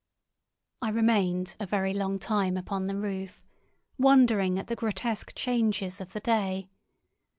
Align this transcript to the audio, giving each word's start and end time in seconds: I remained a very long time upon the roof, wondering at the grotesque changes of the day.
I 0.81 0.89
remained 0.89 1.55
a 1.59 1.67
very 1.67 1.93
long 1.93 2.17
time 2.17 2.57
upon 2.57 2.87
the 2.87 2.95
roof, 2.95 3.39
wondering 3.99 4.57
at 4.57 4.65
the 4.65 4.75
grotesque 4.75 5.35
changes 5.35 6.01
of 6.01 6.13
the 6.13 6.19
day. 6.19 6.71